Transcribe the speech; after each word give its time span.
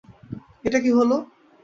এটা 0.65 0.79
কি 0.83 0.91
হল? 0.97 1.11